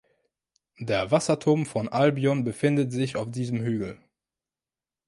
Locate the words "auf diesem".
3.17-3.59